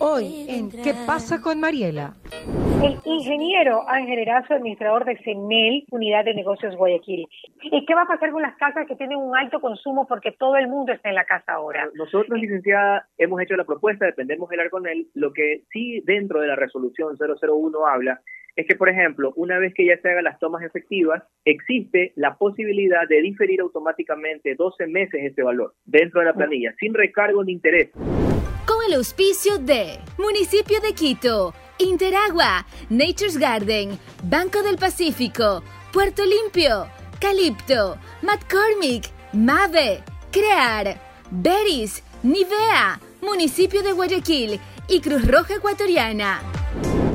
[0.00, 2.14] Hoy en ¿Qué pasa con Mariela?
[2.84, 7.26] El ingeniero Ángel Erazo, administrador de CENEL, Unidad de Negocios Guayaquil.
[7.62, 10.56] ¿Y qué va a pasar con las casas que tienen un alto consumo porque todo
[10.56, 11.88] el mundo está en la casa ahora?
[11.94, 15.08] Nosotros, licenciada, hemos hecho la propuesta, dependemos del él.
[15.14, 18.20] Lo que sí dentro de la resolución 001 habla
[18.54, 22.36] es que, por ejemplo, una vez que ya se hagan las tomas efectivas, existe la
[22.36, 27.52] posibilidad de diferir automáticamente 12 meses ese valor dentro de la planilla, sin recargo ni
[27.52, 27.90] interés
[28.88, 36.86] el auspicio de Municipio de Quito, Interagua, Nature's Garden, Banco del Pacífico, Puerto Limpio,
[37.20, 40.00] Calipto, McCormick, Mave,
[40.32, 40.96] Crear,
[41.30, 44.58] Beris, Nivea, Municipio de Guayaquil
[44.88, 46.40] y Cruz Roja Ecuatoriana.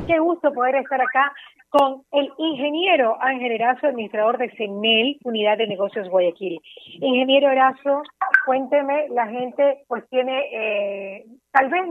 [0.06, 1.34] Qué gusto poder estar acá
[1.70, 6.62] con el ingeniero Ángel Erazo, administrador de CENEL, Unidad de Negocios Guayaquil.
[7.02, 8.04] Ingeniero Erazo,
[8.46, 11.84] cuénteme, la gente pues tiene eh, tal vez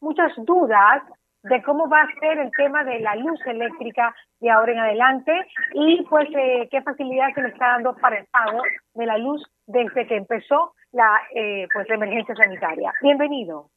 [0.00, 1.02] muchas dudas
[1.42, 5.32] de cómo va a ser el tema de la luz eléctrica de ahora en adelante
[5.74, 8.62] y pues eh, qué facilidad se le está dando para el pago
[8.94, 12.92] de la luz desde que empezó la eh, pues la emergencia sanitaria.
[13.02, 13.70] Bienvenido.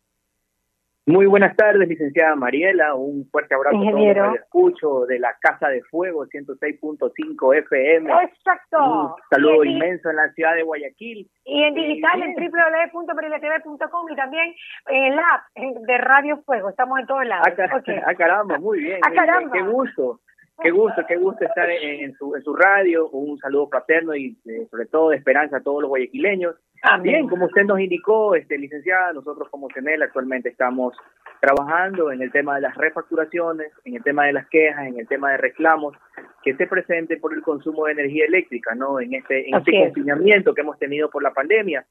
[1.07, 2.93] Muy buenas tardes, licenciada Mariela.
[2.93, 4.23] Un fuerte abrazo Ingeniero.
[4.23, 8.13] a todos escucho de la Casa de Fuego 106.5 FM.
[8.23, 8.77] Exacto.
[8.77, 11.27] Un saludo inmenso en la ciudad de Guayaquil.
[11.45, 14.53] Y en digital en www.marilatv.com y también
[14.89, 16.69] en el app de Radio Fuego.
[16.69, 17.47] Estamos en todos lados.
[17.57, 18.99] Ah, ah caramba, muy bien.
[19.03, 19.51] Ah, caramba.
[19.53, 20.19] Qué gusto.
[20.61, 23.09] Qué gusto, qué gusto estar en, su, en su radio.
[23.09, 26.55] Un saludo fraterno y eh, sobre todo de esperanza a todos los guayaquileños.
[27.01, 30.95] Bien, como usted nos indicó, este, licenciada, nosotros como CENEL actualmente estamos
[31.39, 35.07] trabajando en el tema de las refacturaciones, en el tema de las quejas, en el
[35.07, 35.95] tema de reclamos
[36.43, 38.99] que se presente por el consumo de energía eléctrica, ¿no?
[38.99, 41.85] En este, en este confinamiento que hemos tenido por la pandemia,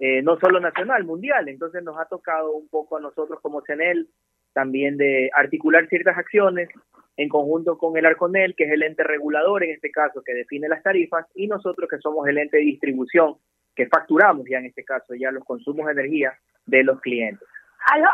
[0.00, 1.48] eh, no solo nacional, mundial.
[1.48, 4.08] Entonces nos ha tocado un poco a nosotros como CENEL
[4.58, 6.68] también de articular ciertas acciones
[7.16, 10.68] en conjunto con el ARCONEL, que es el ente regulador en este caso, que define
[10.68, 13.36] las tarifas, y nosotros que somos el ente de distribución
[13.76, 16.32] que facturamos ya en este caso ya los consumos de energía
[16.66, 17.46] de los clientes.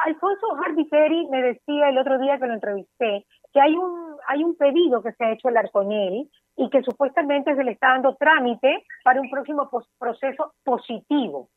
[0.05, 3.25] Alfonso Hardy Ferry me decía el otro día que lo entrevisté
[3.55, 7.55] que hay un hay un pedido que se ha hecho al Arconel y que supuestamente
[7.55, 11.49] se le está dando trámite para un próximo proceso positivo.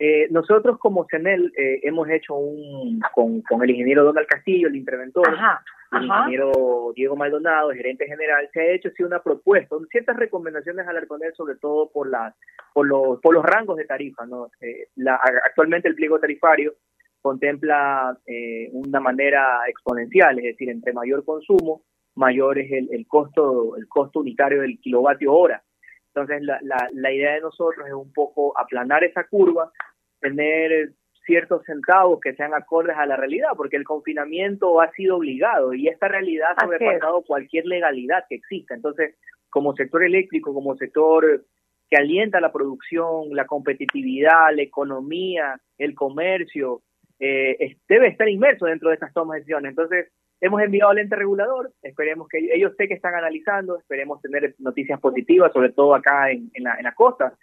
[0.00, 4.76] Eh, nosotros como CENEL eh, hemos hecho un, con, con, el ingeniero Donald Castillo, el
[4.76, 5.26] interventor,
[5.90, 10.98] el ingeniero Diego Maldonado, gerente general, se ha hecho sí una propuesta, ciertas recomendaciones al
[10.98, 12.32] Arconel, sobre todo por, la,
[12.72, 14.24] por, los, por los rangos de tarifa.
[14.24, 14.50] ¿no?
[14.60, 16.74] Eh, la, actualmente el pliego tarifario
[17.20, 18.16] contempla
[18.70, 21.82] una manera exponencial, es decir, entre mayor consumo,
[22.14, 25.60] mayor es el, el, costo, el costo unitario del kilovatio hora.
[26.14, 29.70] Entonces, la, la, la idea de nosotros es un poco aplanar esa curva
[30.20, 30.92] tener
[31.24, 35.88] ciertos centavos que sean acordes a la realidad, porque el confinamiento ha sido obligado y
[35.88, 38.74] esta realidad ha sobrepasado cualquier legalidad que exista.
[38.74, 39.14] Entonces,
[39.50, 41.44] como sector eléctrico, como sector
[41.90, 46.80] que alienta la producción, la competitividad, la economía, el comercio,
[47.20, 49.70] eh, debe estar inmerso dentro de estas tomas de decisiones.
[49.70, 54.54] Entonces, hemos enviado al ente regulador, esperemos que ellos sé que están analizando, esperemos tener
[54.58, 57.34] noticias positivas, sobre todo acá en, en, la, en la costa,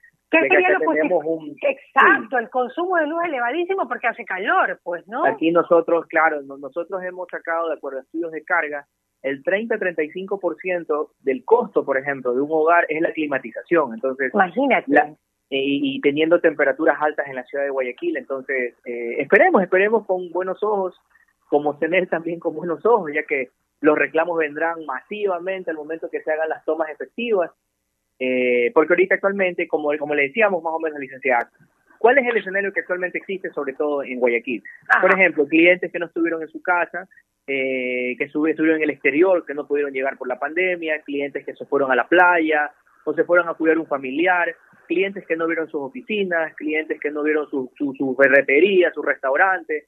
[1.61, 5.25] Exacto, el consumo de luz elevadísimo porque hace calor, pues, ¿no?
[5.25, 8.85] Aquí nosotros, claro, nosotros hemos sacado, de acuerdo a estudios de carga,
[9.21, 13.95] el 30-35% del costo, por ejemplo, de un hogar es la climatización.
[13.95, 15.17] Entonces, imagínate.
[15.49, 20.61] y, teniendo temperaturas altas en la ciudad de Guayaquil, entonces, eh, esperemos, esperemos con buenos
[20.63, 20.95] ojos,
[21.49, 23.49] como tener también con buenos ojos, ya que
[23.81, 27.51] los reclamos vendrán masivamente al momento que se hagan las tomas efectivas
[28.19, 31.49] eh, porque ahorita actualmente, como, como le decíamos más o menos, licenciada,
[31.97, 34.63] ¿cuál es el escenario que actualmente existe, sobre todo en Guayaquil?
[35.01, 37.07] Por ejemplo, clientes que no estuvieron en su casa,
[37.47, 41.53] eh, que estuvieron en el exterior, que no pudieron llegar por la pandemia, clientes que
[41.53, 42.71] se fueron a la playa
[43.03, 44.55] o se fueron a cuidar un familiar,
[44.87, 49.03] clientes que no vieron sus oficinas, clientes que no vieron su, su, su ferretería, su
[49.03, 49.87] restaurante.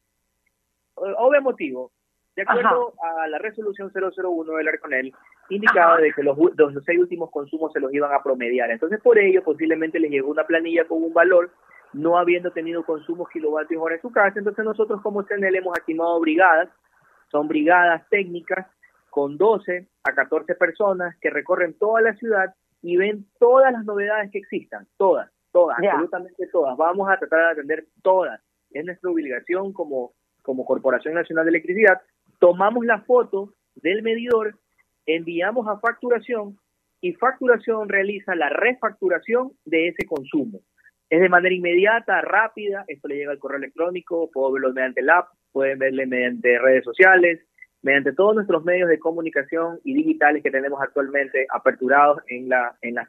[0.96, 1.92] Obvio motivo,
[2.38, 5.12] de acuerdo a la resolución 001 del Arconel,
[5.50, 8.70] indicaba de que los, los, seis últimos consumos se los iban a promediar.
[8.70, 11.50] Entonces, por ello, posiblemente les llegó una planilla con un valor,
[11.94, 14.38] no habiendo tenido consumos kilovatios hora en su casa.
[14.38, 16.70] Entonces, nosotros como CNL hemos activado brigadas,
[17.32, 18.68] son brigadas técnicas
[19.10, 22.54] con 12 a 14 personas que recorren toda la ciudad
[22.84, 26.78] y ven todas las novedades que existan, todas, todas, absolutamente todas.
[26.78, 28.40] Vamos a tratar de atender todas.
[28.70, 30.12] Es nuestra obligación como,
[30.44, 32.00] como Corporación Nacional de Electricidad
[32.40, 34.56] tomamos la foto del medidor,
[35.06, 36.58] enviamos a facturación
[37.02, 40.62] y facturación realiza la refacturación de ese consumo.
[41.10, 45.10] Es de manera inmediata, rápida, esto le llega al correo electrónico, puedo verlo mediante el
[45.10, 47.40] app, pueden verle mediante redes sociales,
[47.82, 52.96] mediante todos nuestros medios de comunicación y digitales que tenemos actualmente aperturados en la en
[52.96, 53.08] la.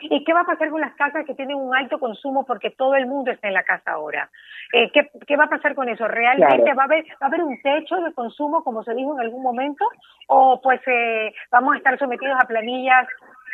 [0.00, 2.94] ¿Y qué va a pasar con las casas que tienen un alto consumo porque todo
[2.94, 4.30] el mundo está en la casa ahora?
[4.72, 6.06] Eh, ¿qué, ¿qué, va a pasar con eso?
[6.08, 9.20] ¿Realmente va, a haber, va a haber un techo de consumo, como se dijo en
[9.20, 9.84] algún momento?
[10.28, 13.06] ¿O pues eh, vamos a estar sometidos a planillas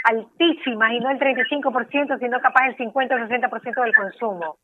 [0.05, 4.59] altísimas y no el 35%, sino capaz el 50 o 60% del consumo?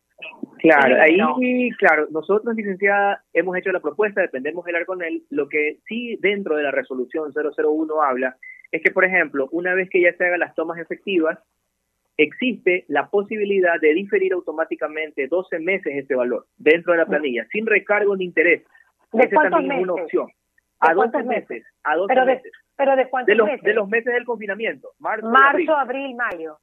[0.58, 5.22] Claro, ahí, claro, nosotros, licenciada, hemos hecho la propuesta, dependemos del él.
[5.30, 8.36] Lo que sí dentro de la resolución 001 habla
[8.70, 11.38] es que, por ejemplo, una vez que ya se hagan las tomas efectivas,
[12.16, 17.66] existe la posibilidad de diferir automáticamente 12 meses ese valor dentro de la planilla, sin
[17.66, 18.62] recargo ni interés.
[19.12, 20.28] ¿De Esa también es una opción.
[20.80, 21.64] A 12 meses?
[21.84, 22.52] a 12 pero meses.
[22.76, 23.62] ¿Pero de cuántos de los, meses?
[23.62, 26.16] De los meses del confinamiento, marzo, marzo abril.
[26.16, 26.58] mayo.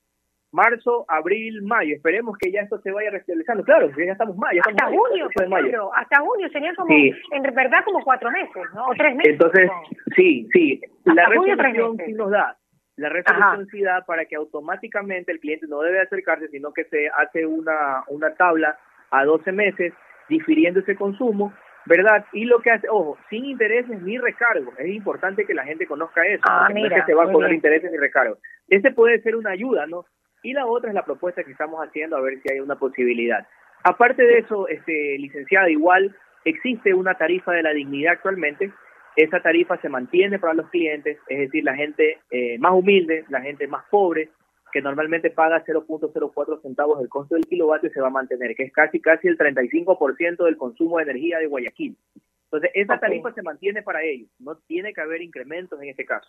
[0.52, 1.96] Marzo, abril, mayo.
[1.96, 3.64] Esperemos que ya esto se vaya restabilizando.
[3.64, 4.62] Claro, ya estamos mayo.
[4.66, 5.94] hasta junio, mayo.
[5.94, 8.88] hasta junio serían como, en verdad, como cuatro meses, ¿no?
[8.88, 9.34] O tres meses.
[9.34, 9.70] Entonces,
[10.16, 10.82] sí, sí.
[11.06, 12.58] la resolución sí nos da
[13.00, 17.10] la resolución sí da para que automáticamente el cliente no debe acercarse, sino que se
[17.10, 18.78] hace una, una tabla
[19.12, 19.94] a 12 meses
[20.28, 21.54] difiriendo ese consumo,
[21.86, 22.26] ¿verdad?
[22.34, 24.78] Y lo que hace, ojo, sin intereses ni recargos.
[24.78, 26.44] Es importante que la gente conozca eso.
[26.48, 28.38] Ah, no es que se va a poner intereses ni recargos.
[28.68, 30.06] Ese puede ser una ayuda, ¿no?
[30.44, 33.48] Y la otra es la propuesta que estamos haciendo a ver si hay una posibilidad.
[33.84, 36.16] Aparte de eso, este licenciada, igual
[36.46, 38.72] existe una tarifa de la dignidad actualmente
[39.16, 43.42] esa tarifa se mantiene para los clientes, es decir, la gente eh, más humilde, la
[43.42, 44.30] gente más pobre,
[44.72, 48.74] que normalmente paga 0.04 centavos del costo del kilovatio, se va a mantener, que es
[48.74, 51.98] casi casi el 35% del consumo de energía de Guayaquil.
[52.46, 56.28] Entonces, esa tarifa se mantiene para ellos, no tiene que haber incrementos en este caso.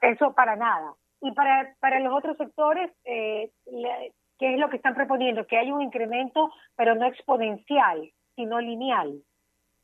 [0.00, 0.94] Eso para nada.
[1.20, 3.50] Y para, para los otros sectores, eh,
[4.38, 5.46] ¿qué es lo que están proponiendo?
[5.46, 9.22] Que hay un incremento, pero no exponencial, sino lineal.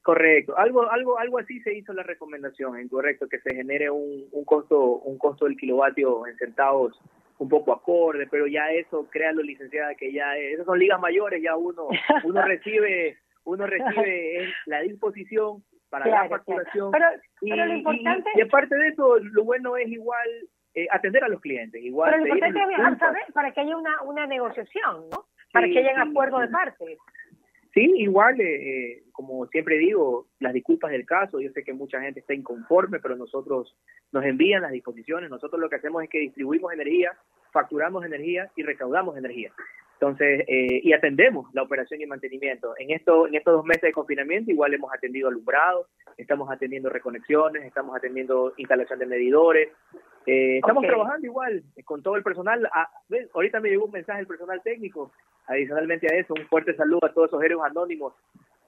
[0.06, 4.28] Correcto, algo, algo, algo así se hizo la recomendación, en correcto, que se genere un,
[4.30, 6.96] un costo, un costo del kilovatio en centavos
[7.38, 11.56] un poco acorde, pero ya eso, créalo licenciada, que ya esas son ligas mayores, ya
[11.56, 11.88] uno,
[12.22, 16.92] uno recibe, uno recibe la disposición para la facturación.
[17.40, 18.30] Pero, lo importante...
[18.36, 20.28] y, aparte de eso, lo bueno es igual
[20.74, 22.12] eh, atender a los clientes, igual.
[22.12, 25.26] Pero lo importante es saber para que haya una, una negociación, ¿no?
[25.52, 26.96] Para que haya un acuerdo de partes.
[27.76, 32.00] Sí, igual, eh, eh, como siempre digo, las disculpas del caso, yo sé que mucha
[32.00, 33.76] gente está inconforme, pero nosotros
[34.12, 37.12] nos envían las disposiciones, nosotros lo que hacemos es que distribuimos energía,
[37.52, 39.52] facturamos energía y recaudamos energía.
[40.00, 42.72] Entonces, eh, y atendemos la operación y mantenimiento.
[42.78, 45.86] En, esto, en estos dos meses de confinamiento igual hemos atendido alumbrado,
[46.16, 49.68] estamos atendiendo reconexiones, estamos atendiendo instalación de medidores,
[50.26, 52.68] eh, estamos trabajando igual con todo el personal.
[52.72, 52.88] Ah,
[53.34, 55.12] ahorita me llegó un mensaje del personal técnico
[55.48, 58.14] Adicionalmente a eso, un fuerte saludo a todos esos héroes anónimos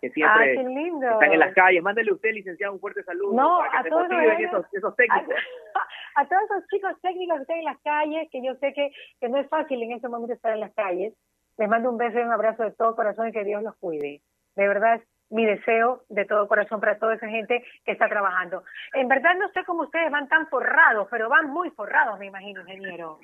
[0.01, 1.83] que siempre están en las calles.
[1.83, 5.35] Mándale usted, licenciado, un fuerte saludo para que a se todos esos, técnicos.
[6.15, 8.91] A, todos esos chicos técnicos que están en las calles, que yo sé que,
[9.21, 11.15] que no es fácil en este momento estar en las calles.
[11.59, 14.23] Les mando un beso y un abrazo de todo corazón y que Dios los cuide.
[14.55, 15.01] De verdad
[15.31, 18.65] mi deseo de todo corazón para toda esa gente que está trabajando.
[18.95, 22.61] En verdad no sé cómo ustedes van tan forrados, pero van muy forrados, me imagino,
[22.63, 23.19] ingeniero.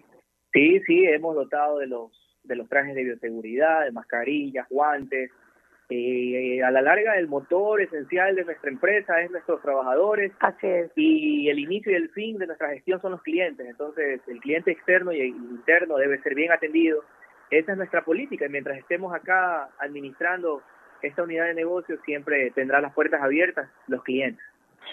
[0.53, 2.13] Sí, sí, hemos dotado de los
[2.45, 5.31] de los trajes de bioseguridad, de mascarillas, guantes.
[5.91, 10.33] Eh, a la larga, el motor esencial de nuestra empresa es nuestros trabajadores.
[10.41, 10.91] Así es.
[10.97, 13.67] Y el inicio y el fin de nuestra gestión son los clientes.
[13.67, 17.03] Entonces, el cliente externo y el interno debe ser bien atendido.
[17.51, 18.47] Esa es nuestra política.
[18.47, 20.63] Y mientras estemos acá administrando
[21.07, 24.45] esta unidad de negocio, siempre tendrá las puertas abiertas los clientes.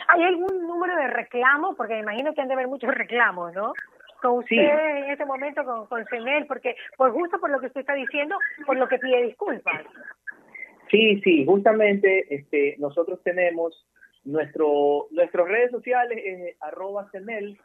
[0.07, 1.75] ¿Hay algún número de reclamo?
[1.75, 3.73] Porque me imagino que han de haber muchos reclamos, ¿no?
[4.21, 7.81] con usted en este momento, con, con Senel, porque por justo por lo que usted
[7.81, 9.83] está diciendo, por lo que pide disculpas.
[10.89, 13.85] Sí, sí, justamente este, nosotros tenemos
[14.23, 17.57] nuestro nuestras redes sociales es arroba Senel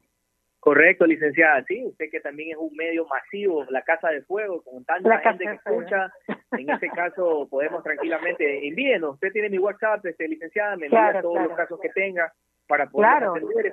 [0.69, 4.85] Correcto, licenciada, sí, usted que también es un medio masivo, la Casa de Fuego, con
[4.85, 6.13] tanta gente que escucha,
[6.53, 11.41] en este caso podemos tranquilamente, envíenos, usted tiene mi WhatsApp, este, licenciada, me envía todos
[11.41, 12.31] los casos que tenga
[12.67, 13.73] para poder atender.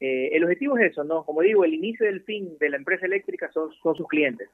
[0.00, 1.26] Eh, el objetivo es eso, ¿no?
[1.26, 4.48] Como digo, el inicio y el fin de la empresa eléctrica son, son sus clientes.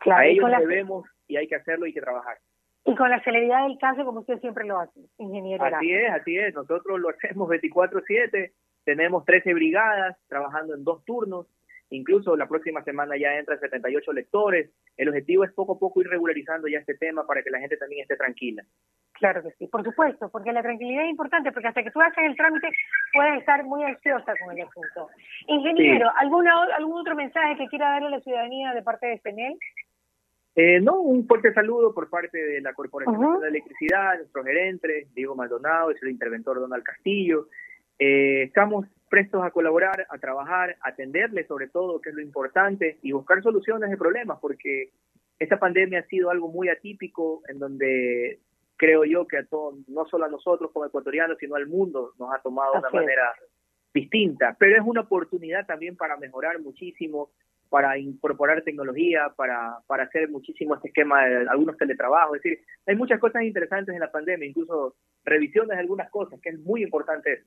[0.00, 2.36] Claro, a ellos debemos y hay que hacerlo y hay que trabajar.
[2.84, 5.64] Y con la celeridad del caso, como usted siempre lo hace, ingeniero.
[5.64, 6.54] Así es, así es.
[6.54, 8.52] Nosotros lo hacemos 24-7.
[8.86, 11.48] Tenemos 13 brigadas trabajando en dos turnos.
[11.90, 14.70] Incluso la próxima semana ya entran 78 lectores.
[14.96, 17.76] El objetivo es poco a poco ir regularizando ya este tema para que la gente
[17.76, 18.62] también esté tranquila.
[19.14, 22.24] Claro que sí, por supuesto, porque la tranquilidad es importante, porque hasta que tú haces
[22.24, 22.68] el trámite
[23.12, 25.08] puedes estar muy ansiosa con el asunto.
[25.48, 29.58] Ingeniero, ¿alguna, ¿algún otro mensaje que quiera darle a la ciudadanía de parte de CENEL?
[30.54, 35.34] Eh, no, un fuerte saludo por parte de la Corporación de Electricidad, nuestro gerente, Diego
[35.34, 37.48] Maldonado, el interventor Donald Castillo.
[37.98, 42.98] Eh, estamos prestos a colaborar, a trabajar, a atenderle sobre todo, que es lo importante,
[43.02, 44.90] y buscar soluciones de problemas, porque
[45.38, 48.40] esta pandemia ha sido algo muy atípico, en donde
[48.76, 52.34] creo yo que a todos, no solo a nosotros como ecuatorianos, sino al mundo nos
[52.34, 53.32] ha tomado de una manera
[53.94, 57.30] distinta, pero es una oportunidad también para mejorar muchísimo
[57.68, 62.36] para incorporar tecnología, para, para hacer muchísimo este esquema de algunos teletrabajos.
[62.36, 66.50] Es decir, hay muchas cosas interesantes en la pandemia, incluso revisiones de algunas cosas, que
[66.50, 67.44] es muy importante eso.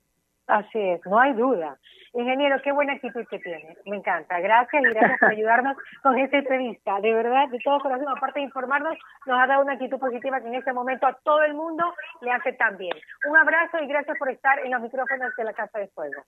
[0.49, 1.77] Así es, no hay duda.
[2.11, 3.77] Ingeniero, qué buena actitud que tiene.
[3.85, 4.39] Me encanta.
[4.39, 6.99] Gracias y gracias por ayudarnos con esta entrevista.
[7.01, 10.47] De verdad, de todo corazón, aparte de informarnos, nos ha dado una actitud positiva que
[10.47, 12.97] en este momento a todo el mundo le hace tan bien.
[13.29, 16.23] Un abrazo y gracias por estar en los micrófonos de la Casa de Fuego.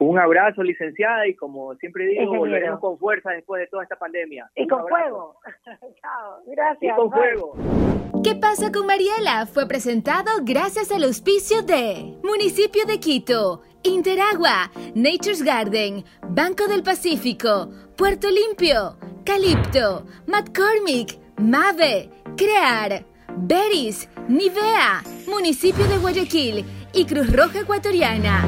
[0.00, 4.48] Un abrazo, licenciada, y como siempre digo, volveremos con fuerza después de toda esta pandemia.
[4.54, 5.36] Y con fuego.
[6.00, 6.92] Chao, gracias.
[6.92, 7.56] Y con fuego.
[8.22, 9.46] ¿Qué pasa con Mariela?
[9.46, 17.68] Fue presentado gracias al auspicio de Municipio de Quito, Interagua, Nature's Garden, Banco del Pacífico,
[17.96, 23.04] Puerto Limpio, Calipto, McCormick, Mave, Crear,
[23.36, 28.44] Beris, Nivea, Municipio de Guayaquil y Cruz Roja Ecuatoriana.